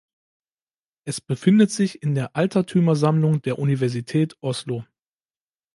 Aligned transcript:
Es 1.05 1.21
befindet 1.21 1.69
sich 1.69 2.01
in 2.01 2.15
der 2.15 2.35
Altertümersammlung 2.35 3.43
der 3.43 3.59
Universität 3.59 4.35
Oslo. 4.41 4.83